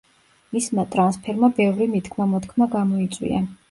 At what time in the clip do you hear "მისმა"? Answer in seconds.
0.57-0.85